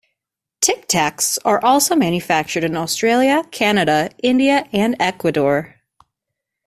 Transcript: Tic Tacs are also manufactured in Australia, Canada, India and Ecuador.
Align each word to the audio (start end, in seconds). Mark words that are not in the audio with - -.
Tic 0.61 0.87
Tacs 0.87 1.37
are 1.45 1.63
also 1.63 1.95
manufactured 1.95 2.63
in 2.63 2.75
Australia, 2.75 3.43
Canada, 3.51 4.09
India 4.23 4.67
and 4.73 4.95
Ecuador. 4.99 5.75